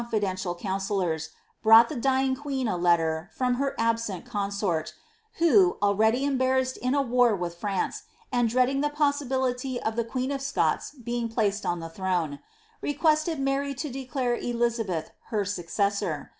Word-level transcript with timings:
9d 0.01 0.09
eoofidential 0.23 0.59
coansellors, 0.59 1.29
brought 1.61 1.87
the 1.87 1.95
dying 1.95 2.33
queen 2.33 2.67
a 2.67 2.75
letter 2.75 3.29
from 3.35 3.53
her 3.61 3.75
ab 3.77 3.97
j«iit 3.97 4.25
consort, 4.25 4.95
who, 5.33 5.77
already 5.79 6.25
embarrassed 6.25 6.75
in 6.77 6.95
a 6.95 7.03
war 7.03 7.35
with 7.35 7.53
France, 7.53 8.01
and 8.31 8.49
dread 8.49 8.67
ii^ 8.67 8.81
the 8.81 8.89
possibility 8.89 9.79
of 9.79 9.95
the 9.95 10.03
queen 10.03 10.31
of 10.31 10.41
Scots 10.41 10.89
being 10.89 11.29
placed 11.29 11.67
on 11.67 11.81
the 11.81 11.87
throne, 11.89 12.39
ppqoested 12.81 13.37
Mary 13.37 13.75
to 13.75 13.91
declare 13.91 14.33
Elizabeth 14.33 15.11
her 15.27 15.45
successor. 15.45 16.29